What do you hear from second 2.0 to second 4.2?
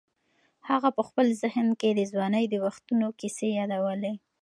ځوانۍ د وختونو کیسې یادولې.